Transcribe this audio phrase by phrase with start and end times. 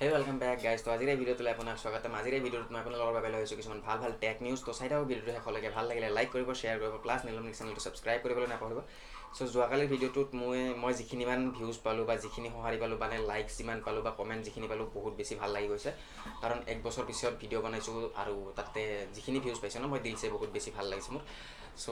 [0.00, 3.38] হে welcome back guys আজিৰ এই ভিডিঅ'টোলৈ আপোনাক স্বাগতম। আজিৰ ভিডিঅ'টোত মই আপোনালোকৰ বাবে লৈ
[3.40, 6.48] আহিছোঁ কিছুমান ভাল ভাল টেক নিউজ তো চাই থাকক ভিডিঅ'টো শেষলৈকে। ভাল লাগিলে লাইক কৰিব
[6.60, 8.78] শ্বেয়াৰ কৰিব প্লাছ নিলমিক চেনেলটো ছাবস্ক্ৰাইব কৰিবলৈ নাপাহৰিব।
[9.36, 13.78] চ' যোৱাকালিৰ ভিডিঅ'টোত মই মই যিখিনিমান ভিউজ পালোঁ বা যিখিনি সঁহাৰি পালোঁ মানে লাইকছ যিমান
[13.86, 15.90] পালোঁ বা কমেণ্ট যিখিনি পালোঁ বহুত বেছি ভাল লাগি গৈছে।
[16.42, 18.82] কাৰণ এক বছৰ পিছত ভিডিঅ' বনাইছোঁ আৰু তাতে
[19.16, 21.22] যিখিনি ভিউজ পাইছে ন মই দিলছে বহুত বেছি ভাল লাগিছে মোৰ।
[21.82, 21.88] চ'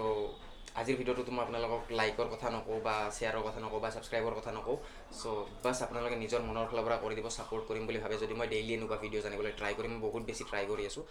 [0.81, 4.77] আজিৰ ভিডিঅ'টোতো মই আপোনালোকক লাইকৰ কথা নকওঁ বা শ্বেয়াৰৰ কথা নকওঁ বা ছাবস্ক্ৰাইবৰ কথা নকওঁ
[5.21, 8.49] চ' বাছ আপোনালোকে নিজৰ মনৰ ফালৰ পৰা কৰি দিব ছাপোৰ্ট কৰিম বুলি ভাবে যদি মই
[8.53, 11.05] ডেইলি এনেকুৱা ভিডিঅ' জানিবলৈ ট্ৰাই কৰিম বহুত বেছি ট্ৰাই কৰি আছোঁ.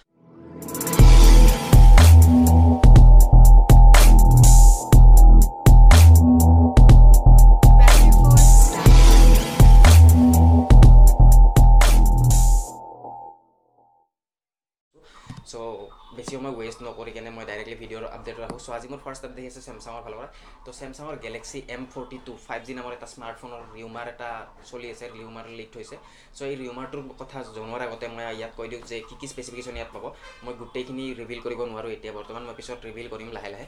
[15.48, 15.60] চ'
[16.16, 19.46] বেছি সময় ৱেষ্ট নকৰি কেনে মই ডাইৰেক্টলি ভিডিঅ'ৰ আপডেট ৰাখোঁ। চ' আজি মোৰ ফাৰ্ষ্ট আপডেট
[19.52, 20.30] আছে চেমচাঙৰ ফালৰ পৰা।
[20.66, 24.30] তো চেমচাঙৰ Galaxy M forty two five G নামৰ এটা স্মাৰ্টফোনৰ ৰিউমাৰ এটা
[24.70, 25.96] চলি আছে ৰিউমাৰ লিক হৈছে।
[26.38, 29.92] চ' এই ৰিউমাৰটোৰ কথা জনোৱাৰ আগতে মই ইয়াত কৈ দিওঁ যে কি কি স্পেচিফিকেশ্যন ইয়াত
[29.96, 30.06] পাব।
[30.44, 33.68] মই গোটেইখিনি ৰিভিল কৰিব নোৱাৰোঁ এতিয়া। বৰ্তমান মই পিছত ৰিভিল কৰিম লাহে লাহে।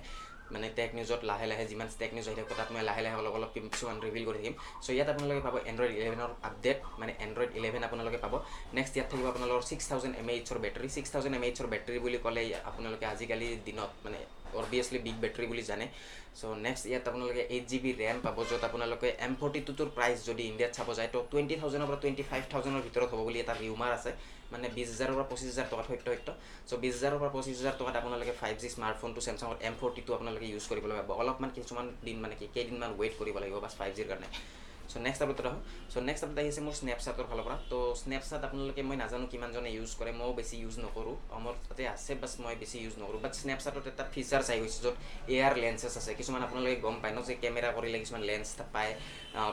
[0.54, 3.34] মানে টেক নিউজত লাহে লাহে যিমান টেক নিউজ আহি থাকিব তাত মই লাহে লাহে অলপ
[3.38, 7.82] অলপ কিছুমান ৰিভিল কৰি থাকিম। চ' ইয়াত আপোনালোকে পাব এণ্ড্ৰইড ইলেভেনৰ আপডেট মানে এণ্ড্ৰইড ইলেভেন
[7.88, 8.34] আপোনালোকে পাব।
[8.78, 12.18] নেক্সট ইয়াত থাকিব আপোনালোকৰ ছিক্স থাউজেণ্ড এম এইচৰ বেটাৰী ছিক্স থাউজেণ্ড এম এইচৰ বেটাৰী বুলি
[12.30, 14.20] ক'লে আপোনালোকে আজিকালি দিনত মানে
[14.60, 15.86] অবভিয়াছলি বিগ বেটাৰী বুলি জানে।
[16.40, 20.18] চ' নেক্সট ইয়াত আপোনালোকে এইট জি বি ৰেম পাব য'ত আপোনালোকে এম ফৰ্টি টুটোৰ প্ৰাইচ
[20.30, 23.54] যদি ইণ্ডিয়াত চাব যায় তো টুৱেণ্টি থাউজেণ্ডৰ পৰা টুৱেণ্টি ফাইভ থাউজেণ্ডৰ ভিতৰত হ'ব বুলি এটা
[23.64, 24.12] ৰিউমাৰ আছে।
[24.54, 26.30] মানে বিছ হাজাৰৰ পৰা পঁচিছ হাজাৰ টকাত সত্য সত্য
[26.70, 30.12] চ' বিছ হাজাৰৰ পৰা পঁচিছ হাজাৰ টকাত আপোনালোকে ফাইভ জি স্মাৰ্টফোনটো চেমচাঙৰ এম ফৰ্টি টু
[30.18, 33.92] আপোনালোকে ইউজ কৰিবলৈ পাব অলপমান কিছুমান দিন মানে কি কেইদিনমান ৱেইট কৰিব লাগিব বাছ ফাইভ
[33.98, 34.28] জিৰ কাৰণে।
[34.92, 38.82] চ' নেক্সট আপডেট আহোঁ। চ' নেক্সট আপডেট আহিছে মোৰ স্নেপচাটৰ ফালৰ পৰা। তো স্নেপচাট আপোনালোকে
[38.90, 41.16] মই নাজানো কিমানজনে ইউজ কৰে ময়ো বেছি ইউজ নকৰোঁ।
[41.46, 44.96] মোৰ তাতে আছে বাছ মই বেছি ইউজ নকৰোঁ। বাট স্নেপচাটত এটা ফিচাৰ্ছ আহি গৈছে য'ত
[45.34, 48.92] এ আৰ লেন্সেছ আছে। কিছুমান আপোনালোকে গম পায় ন যে কেমেৰা কৰিলে কিছুমান লেন্স পায়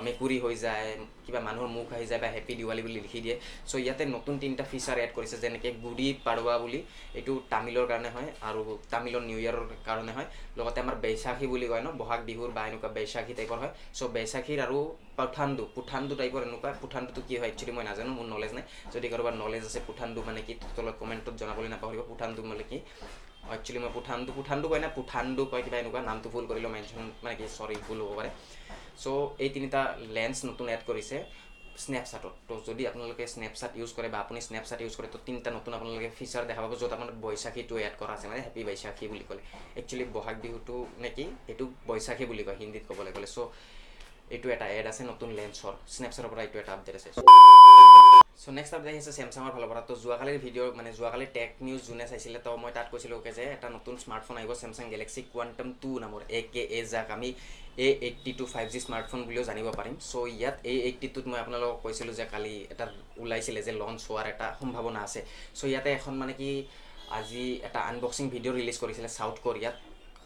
[0.06, 0.88] মেকুৰী হৈ যায়
[1.24, 3.36] কিবা মানুহৰ মুখ আহি যায় বা হেপী দিৱালী বুলি লিখি দিয়ে।
[3.70, 6.80] চ' ইয়াতে নতুন তিনিটা ফিচাৰ এড কৰিছে যেনেকৈ গুড়ি পাড়ৱা বুলি
[7.18, 8.60] এইটো তামিলৰ কাৰণে হয় আৰু
[8.92, 10.28] তামিলৰ নিউ ইয়েৰৰ কাৰণে হয়।
[10.58, 14.60] লগতে আমাৰ বৈশাখী বুলি কয় ন বহাগ বিহুৰ বা এনেকুৱা বৈশাখী টাইপৰ হয়। চ' বৈশাখীৰ
[14.66, 14.78] আৰু
[15.18, 19.34] পুঠাণ্ডু পুঠাণ্ডু টাইপৰ এনেকুৱা পুঠাণ্ডুটো কি হয় একচুৱেলি মই নাজানো মোৰ নলেজ নাই। যদি কাৰোবাৰ
[19.42, 22.78] নলেজ আছে পুঠাণ্ডু মানে কি তলত কমেণ্টত জনাবলৈ নাপাহৰিব পুঠাণ্ডু মানে কি?
[23.56, 27.34] একচুৱেলি মই পুঠাণ্ডু পুঠাণ্ডু কয় না পুঠাণ্ডু কয় কিবা এনেকুৱা নামটো ভুল কৰিলেও মেনশ্যন মানে
[27.38, 28.30] কি চৰি ভুল হ'ব পাৰে।
[29.02, 29.06] চ'
[29.44, 29.80] এই তিনিটা
[30.16, 31.16] লেন্স নতুন এড কৰিছে
[31.84, 35.72] স্নেপচাটত তো যদি আপোনালোকে স্নেপচাট ইউজ কৰে বা আপুনি স্নেপচাট ইউজ কৰে তো তিনিটা নতুন
[35.78, 39.42] আপোনালোকে ফিচাৰ দেখা পাব য'ত আপোনাৰ বৈশাখীটো এড কৰা আছে মানে হেপী বৈশাখী বুলি ক'লে।
[39.80, 40.74] একচুৱেলি বহাগ বিহুটো
[41.04, 43.38] নেকি এইটো বৈশাখী বুলি কয় হিন্দীত ক'বলৈ গ'লে। চ'
[44.34, 47.10] এইটো এটা এড আছে নতুন লেন্সৰ স্নেপচাটৰ পৰা এইটো এটা আপডেট আছে।
[48.42, 52.06] চ' নেক্সট আপডেট আহিছে চেমচাঙৰ ফালৰ পৰা। তো যোৱাকালিৰ ভিডিঅ' মানে যোৱাকালি টেক নিউজ যোনে
[52.10, 56.20] চাইছিলে তো মই তাত কৈছিলোঁ যে এটা নতুন স্মাৰ্টফোন আহিব চেমচাং গেলেক্সি কোৱাণ্টাম টু নামৰ।
[56.38, 57.28] এ কে এ যাক আমি
[57.86, 60.74] A eighty two five G smartphone বুলিও জানিব পাৰিম। চ' ইয়াত এ
[61.14, 62.84] টুত মই আপোনালোকক কৈছিলোঁ যে কালি এটা
[63.22, 65.20] ওলাইছিলে যে লঞ্চ হোৱাৰ এটা সম্ভাৱনা আছে।
[65.58, 66.50] চ' ইয়াতে এখন মানে কি
[67.18, 69.76] আজি এটা আনবক্সিং ভিডিঅ' ৰিলিজ কৰিছিলে চাউথ কোৰিয়াত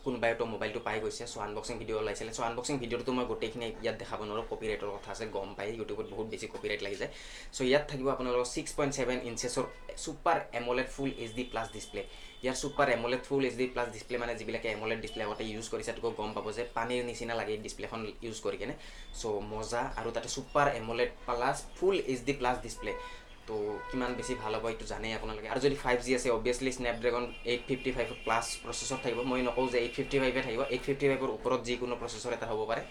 [0.04, 4.20] কোনোবাইতো মোবাইলটো পাই গৈছে চ' আনবক্সিং ভিডিঅ' ওলাইছিলে। চ' আনবক্সিং ভিডিঅ'টো মই গোটেইখিনি ইয়াত দেখাব
[4.28, 7.10] নোৱাৰোঁ কপিৰাইটৰ কথা আছে গম পাই ইউটিউবত বহুত বেছি কপিৰাইট লাগি যায়।
[7.54, 9.66] চ' ইয়াত থাকিব আপোনালোকৰ six point seven ইঞ্চেছৰ
[10.02, 12.02] super AMOLED full H D plus display
[12.44, 15.90] ইয়াৰ super AMOLED full H D plus display মানে যিবিলাকে এমলেট ডিছপ্লে আগতে ইউজ কৰিছে
[15.96, 18.74] তোকো গম পাব যে পানীৰ নিচিনা লাগে ডিছপ্লেখন ইউজ কৰি কেনে।
[19.20, 22.92] চ' মজা আৰু তাতে super AMOLED plus full H D plus display
[23.50, 23.56] তো
[23.90, 27.62] কিমান বেছি ভাল হ'ব এইটো জানেই আপোনালোকে। আৰু যদি ফাইভ জি আছে obviously Snapdragon eight
[27.68, 31.30] fifty five plus processor থাকিব। মই নকওঁ যে এইট ফিফটি ফাইভে থাকিব। এইট ফিফটি ফাইভৰ
[31.36, 32.82] ওপৰত যিকোনো প্ৰচেছৰ এটা হ'ব পাৰে।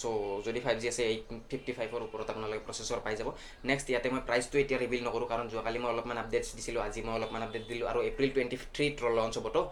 [0.00, 3.28] চ' যদি ফাইভ জি আছে এইট ফিফটি ফাইভৰ ওপৰত আপোনালোকে প্ৰচেছৰ পাই যাব।
[3.70, 7.14] নেক্সট ইয়াতে মই প্ৰাইচটো এতিয়া ৰিভিল নকৰোঁ কাৰণ যোৱাকালি মই অলপমান আপডেটছ দিছিলোঁ আজি মই
[7.18, 9.62] অলপমান আপডেট দিলোঁ আৰু এপ্ৰিল টুৱেণ্টি থ্ৰীত লঞ্চ হ'বতো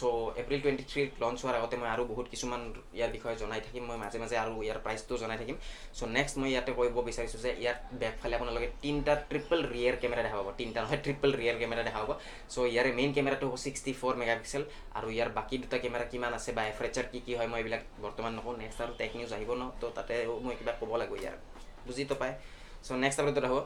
[0.00, 0.08] চ'
[0.40, 2.60] এপ্ৰিল টুৱেণ্টি থ্ৰীত লঞ্চ হোৱাৰ আগতে মই আৰু বহুত কিছুমান
[2.98, 5.56] ইয়াৰ বিষয়ে জনাই থাকিম মই মাজে মাজে আৰু ইয়াৰ প্ৰাইচটো জনাই থাকিম।
[5.98, 10.36] চ' নেক্সট মই ইয়াতে কৰিব বিচাৰিছোঁ যে ইয়াত বেকফালে আপোনালোকে তিনিটা ট্ৰিপল ৰিয়েৰ কেমেৰা দেখা
[10.40, 12.10] পাব। তিনিটা নহয় ট্ৰিপল ৰিয়েৰ কেমেৰা দেখা পাব।
[12.52, 14.62] চ' ইয়াৰে মেইন কেমেৰাটো হ'ব ছিক্সটি ফ'ৰ মেগাপিক্সেল
[14.98, 18.32] আৰু ইয়াৰ বাকী দুটা কেমেৰা কিমান আছে বা এফাৰেচাৰ কি কি হয় মই এইবিলাক বৰ্তমান
[18.38, 21.36] নকওঁ। নেক্সট আৰু টেক নিউজ আহিব ন তো তাতে মই কিবা ক'ব লাগিব ইয়াৰ।
[21.86, 22.34] বুজিতো পায়
[22.86, 23.58] চ' নেক্সট আপডেটত আহিব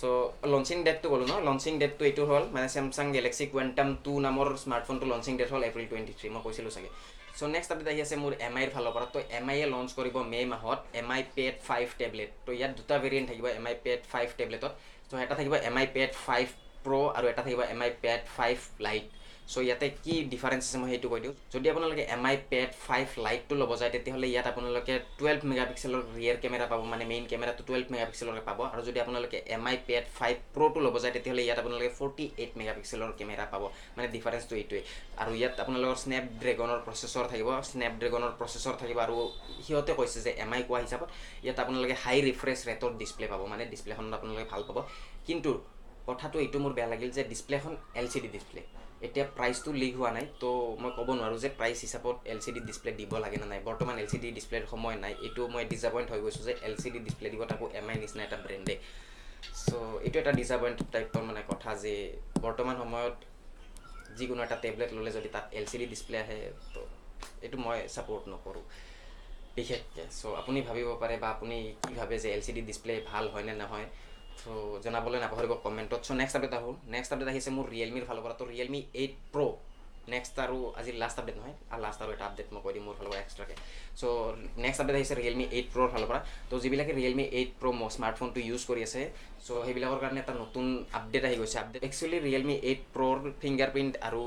[0.00, 0.04] চ'
[0.52, 1.34] লঞ্চিং ডেটটো ক'লোঁ ন?
[1.48, 5.86] লঞ্চিং ডেটটো এইটো হ'ল মানে চেমচাং গেলেক্সি কুৱেণ্টাম টু নামৰ স্মাৰ্টফোনটো লঞ্চিং ডেট হ'ল এপ্ৰিল
[5.90, 6.90] টুৱেণ্টি থ্ৰী মই কৈছিলোঁ চাগে।
[7.38, 10.16] চ' নেক্সট আপডেট আহি আছে মোৰ এম আইৰ ফালৰ পৰা। তো এম আইয়ে লঞ্চ কৰিব
[10.32, 14.00] মে' মাহত M I pad five tablet তো ইয়াত দুটা ভেৰিয়েণ্ট থাকিব এম আই পেড
[14.12, 14.72] ফাইভ টেবলেটত
[15.08, 16.46] চ' এটা থাকিব M I pad five
[16.84, 18.56] pro' আৰু এটা থাকিব M I pad five
[18.86, 19.06] lite
[19.52, 23.06] so' ইয়াতে কি ডিফাৰেঞ্চ আছে মই সেইটো কৈ দিওঁ। যদি আপোনালোকে এম আই পেড ফাইভ
[23.24, 27.86] লাইটটো ল'ব যায় তেতিয়াহ'লে ইয়াত আপোনালোকে টুৱেল্ভ মেগাপিক্সেলৰ ৰিয়েৰ কেমেৰা পাব মানে মেইন কেমেৰাটো টুৱেল্ভ
[27.94, 31.90] মেগাপিক্সেলৰ পাব। আৰু যদি আপোনালোকে এম আই পেড ফাইভ প্ৰ'টো ল'ব যায় তেতিয়াহ'লে ইয়াত আপোনালোকে
[31.98, 33.62] ফৰ্টি এইট মেগাপিক্সেলৰ কেমেৰা পাব।
[33.96, 34.80] মানে ডিফাৰেঞ্চটো এইটোৱে
[35.22, 39.16] আৰু ইয়াত আপোনালোকৰ স্নেপ ড্ৰেগনৰ প্ৰচেছৰ থাকিব। স্নেপ ড্ৰেগনৰ প্ৰচেছৰ থাকিব আৰু
[39.66, 41.08] সিহঁতে কৈছে যে এম আই কোৱা হিচাপত
[41.44, 44.78] ইয়াত আপোনালোকে হাই ৰিফ্ৰেছ ৰেটৰ ডিছপ্লে পাব। মানে ডিছপ্লেখনত আপোনালোকে ভাল পাব।
[45.28, 45.50] কিন্তু
[46.08, 48.62] কথাটো এইটো মোৰ বেয়া লাগিল যে ডিছপ্লেখন এল চি ডি ডিছপ্লে
[49.06, 50.50] এতিয়া প্ৰাইচটো লিক হোৱা নাই তো
[50.82, 53.94] মই ক'ব নোৱাৰোঁ যে প্ৰাইচ হিচাপত এল চি ডি ডিছপ্লে দিব লাগে নে নাই। বৰ্তমান
[54.02, 57.00] এল চি ডি ডিছপ্লেৰ সময় নাই এইটো মই ডিছএপইণ্ট হৈ গৈছোঁ যে এল চি ডি
[57.06, 58.74] ডিছপ্লে দিব তাকো এম আই নিচিনা এটা ব্ৰেণ্ডে
[59.64, 59.72] চ'
[60.06, 61.94] এইটো এটা ডিছএপইণ্ট টাইপৰ মানে কথা যে
[62.44, 63.16] বৰ্তমান সময়ত
[64.18, 66.38] যিকোনো এটা টেবলেট ল'লে যদি তাত এল চি ডি ডিছপ্লে আহে
[66.74, 66.80] তো
[67.44, 68.64] এইটো মই ছাপৰ্ট নকৰোঁ।
[69.56, 73.24] বিশেষকৈ চ' আপুনি ভাবিব পাৰে বা আপুনি কি ভাবে যে এল চি ডি ডিছপ্লে ভাল
[73.32, 73.88] হয় নে নহয়।
[74.40, 78.34] চ' জনাবলৈ নাপাহৰিব কমেণ্টত। চ' নেক্সট আপডেট আহোঁ নেক্সট আপডেট আহিছে মোৰ ৰিয়েলমিৰ ফালৰ পৰা।
[78.40, 79.54] তো ৰিয়েলমি এইট প্ৰ'
[80.12, 82.94] নেক্সট আৰু আজি লাষ্ট আপডেট নহয়। আৰু লাষ্ট আৰু এটা আপডেট মই কৈ দিম মোৰ
[82.98, 83.54] ফালৰ পৰা এক্সট্ৰাকৈ
[84.00, 84.04] চ'
[84.64, 86.20] নেক্সট আপডেট আহিছে ৰিয়েলমি এইট প্ৰ'ৰ ফালৰ পৰা।
[86.50, 89.02] তো যিবিলাকে ৰিয়েলমি এইট প্ৰ' স্মাৰ্টফোনটো ইউজ কৰি আছে
[89.46, 90.64] চ' সেইবিলাকৰ কাৰণে এটা নতুন
[90.98, 94.22] আপডেট আহি গৈছে। আপডেট একচুৱেলি ৰিয়েলমি এইট প্ৰ'ৰ ফিংগাৰ প্ৰিণ্ট আৰু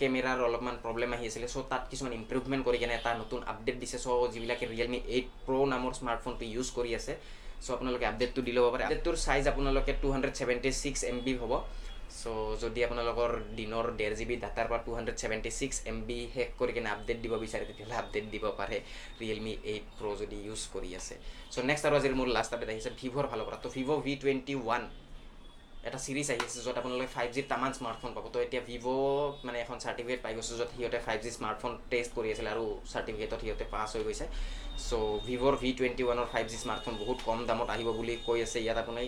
[0.00, 3.96] কেমেৰাৰ অলপমান প্ৰব্লেম আহি আছিলে। চ' তাত কিছুমান ইম্প্ৰুভমেণ্ট কৰি কেনে এটা নতুন আপডেট দিছে।
[4.04, 7.12] চ' যিবিলাকে ৰিয়েলমি এইট প্ৰ' নামৰ স্মাৰ্টফোনটো ইউজ কৰি আছে
[7.62, 11.34] চ' আপোনালোকে আপডেটটো দি ল'ব পাৰে। আপডেটটোৰ চাইজ আপোনালোকে two hundred seventy six M B
[11.40, 11.52] হ'ব।
[12.20, 16.18] চ' যদি আপোনালোকৰ দিনৰ ডেৰ জি বি ডাটাৰ পৰা two hundred seventy six M B
[16.34, 18.76] শেষ কৰি কিনে আপডেট দিব বিচাৰে তেতিয়াহ'লে আপডেট দিব পাৰে
[19.20, 21.14] ৰিয়েলমি এইট প্ৰ' যদি ইউজ কৰি আছে।
[21.52, 24.54] চ' নেক্সট আৰু আজিৰ মোৰ লাষ্ট আপডেট আহিছে ভিভ'ৰ ফালৰ পৰা। তো ভিভ' ভি টুৱেণ্টি
[24.62, 24.82] ওৱান
[25.88, 28.86] এটা চিৰিজ আহি আছে য'ত আপোনালোকে ফাইভ জিৰ তামান স্মাৰ্টফোন পাব। তো এতিয়া ভিভ'
[29.46, 33.40] মানে এখন চাৰ্টিফিকেট পাই গৈছে য'ত সিহঁতে ফাইভ জি স্মাৰ্টফোন টেষ্ট কৰি আছিলে আৰু চাৰ্টিফিকেটত
[33.44, 34.26] সিহঁতে পাছ হৈ গৈছে।
[34.88, 38.58] চ' ভিভ'ৰ ভি টুৱেণ্টি ওৱানৰ ফাইভ জি স্মাৰ্টফোন বহুত কম দামত আহিব বুলি কৈ আছে।
[38.64, 39.04] ইয়াত আপুনি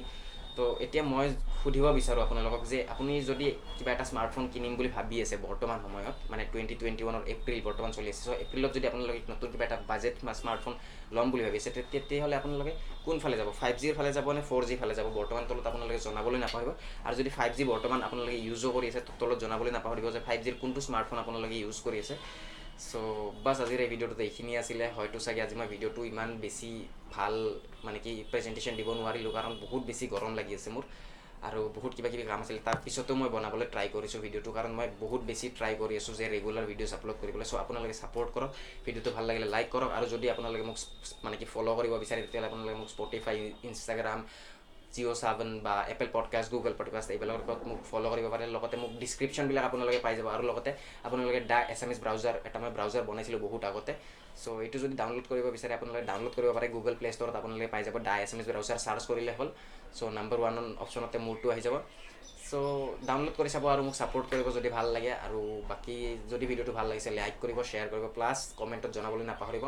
[0.56, 1.26] তো এতিয়া মই
[1.61, 6.17] সুধিব বিচাৰোঁ আপোনালোকক যে আপুনি যদি কিবা এটা স্মাৰ্টফোন কিনিম বুলি ভাবি আছে বৰ্তমান সময়ত
[6.32, 9.79] মানে টুৱেণ্টি টুৱেণ্টি ওৱানৰ এপ্ৰিল বৰ্তমান চলি আছে। চ' এপ্ৰিলত যদি আপোনালোকে নতুন কিবা এটা
[9.91, 10.75] বাজেট স্মাৰ্টফোন
[11.17, 12.73] ল'ম বুলি ভাবিছে তেতিয়াহ'লে আপোনালোকে
[13.06, 13.49] কোনফালে যাব?
[13.61, 15.06] ফাইভ জিৰ ফালে যাব নে ফ'ৰ জি ফালে যাব?
[15.19, 16.70] বৰ্তমান তলত আপোনালোকে জনাবলৈ নাপাহৰিব।
[17.06, 20.55] আৰু যদি ফাইভ জি বৰ্তমান আপোনালোকে ইউজো কৰি আছে তলত জনাবলৈ নাপাহৰিব যে ফাইভ জিৰ
[20.62, 22.14] কোনটো স্মাৰ্টফোন আপোনালোকে ইউজ কৰি আছে।
[22.76, 23.00] চ'
[23.44, 26.70] বাছ আজিৰ এই ভিডিঅ'টোত এইখিনি আছিলে। হয়তো চাগে আজি মই ভিডিঅ'টো ইমান বেছি
[27.14, 27.34] ভাল
[27.87, 30.84] মানে কি প্ৰেজেণ্টেশ্যন দিব নোৱাৰিলোঁ কাৰণ বহুত বেছি গৰম লাগি আছে মোৰ।
[31.49, 34.88] আৰু বহুত কিবা কিবি কাম আছিল। তাৰ পিছতো মই বনাবলৈ ট্ৰাই কৰিছোঁ ভিডিঅ'টো কাৰণ মই
[35.05, 38.50] বহুত বেছি ট্ৰাই কৰি আছোঁ যে ৰেগুলাৰ ভিডিঅ'জ আপলোড কৰিবলৈ। চ' আপোনালোকে ছাপৰ্ট কৰক।
[38.87, 40.76] ভিডিঅ'টো ভাল লাগিলে লাইক কৰক। আৰু যদি আপোনালোকে মোক
[41.25, 43.37] মানে কি ফ'ল' কৰিব বিচাৰে তেতিয়াহ'লে আপোনালোকে মোক স্পটিফাই
[43.69, 44.20] ইনষ্টাগ্ৰাম
[44.96, 49.64] জিঅ' ছেভেন বা এপল পডকাষ্ট গুগল পডকাষ্ট এইবিলাকত মোক ফ'ল' কৰিব পাৰে। লগতে মোক ডিছক্ৰিপশ্যনবিলাক
[49.69, 50.70] আপোনালোকে পাই যাব। আৰু লগতে
[51.06, 53.93] আপোনালোকে the S M S browser এটা মই ব্ৰাউজাৰ বনাইছিলোঁ বহুত আগতে।
[54.43, 57.82] চ' এইটো যদি ডাউনলোড কৰিব বিচাৰে আপোনালোকে ডাউনলোড কৰিব পাৰে। গুগল প্লে' ষ্ট'ৰত আপোনালোকে পাই
[57.87, 59.48] যাব। The S M S browser search কৰিলে হ'ল।
[59.96, 61.75] চ' নাম্বাৰ ওৱান অপশ্যনতে মোৰটো আহি যাব।
[62.48, 62.54] চ'
[63.08, 65.40] ডাউনলোড কৰি চাব আৰু মোক ছাপৰ্ট কৰিব যদি ভাল লাগে। আৰু
[65.70, 65.96] বাকী
[66.32, 69.64] যদি ভিডিঅ'টো ভাল লাগিছে লাইক কৰিব শ্বেয়াৰ কৰিব। প্লাছ কমেণ্টত জনাবলৈ নাপাহৰিব।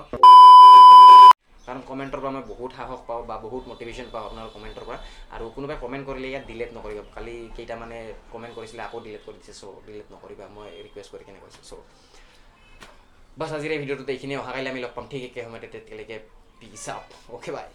[1.69, 4.99] কাৰণ কমেণ্টৰ পৰা মই বহুত সাহস পাওঁ বা বহুত মটিভেশ্যন পাওঁ আপোনাৰ কমেণ্টৰ পৰা।
[5.35, 7.99] আৰু কোনোবাই কমেণ্ট কৰিলে ইয়াত ডিলেট নকৰিব। কালি কেইটামানে
[8.32, 11.82] কমেণ্ট কৰিছিলে আকৌ ডিলেট কৰি দিছে চ' ডিলেট নকৰিবা। মই ৰিকুৱেষ্ট কৰি কেনে কৈছোঁ চ'
[13.41, 16.17] বাছ আজিৰ ভিডিঅ'টোত এইখিনি অহাকাইলৈ আমি লগ পাম। ঠিক একে সময়তে তেতিয়ালৈকে
[16.61, 17.05] পিছ আপ
[17.37, 17.67] অ'কে বাই